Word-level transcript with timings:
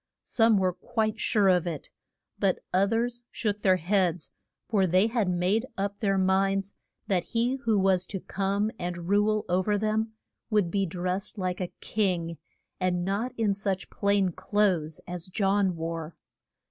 Some 0.23 0.57
were 0.57 0.73
quite 0.73 1.19
sure 1.19 1.49
of 1.49 1.67
it; 1.67 1.91
but 2.39 2.57
oth 2.73 2.91
ers 2.91 3.23
shook 3.29 3.61
their 3.61 3.75
heads, 3.75 4.31
for 4.67 4.87
they 4.87 5.05
had 5.05 5.29
made 5.29 5.67
up 5.77 5.99
their 5.99 6.17
minds 6.17 6.73
that 7.05 7.23
he 7.23 7.57
who 7.65 7.77
was 7.77 8.07
to 8.07 8.19
come 8.19 8.71
and 8.79 9.07
rule 9.09 9.45
o 9.47 9.61
ver 9.61 9.77
them 9.77 10.13
would 10.49 10.71
be 10.71 10.87
dressed 10.87 11.37
like 11.37 11.61
a 11.61 11.71
king, 11.81 12.39
and 12.79 13.05
not 13.05 13.31
in 13.37 13.53
such 13.53 13.91
plain 13.91 14.31
clothes 14.31 14.99
as 15.07 15.27
John 15.27 15.75
wore. 15.75 16.15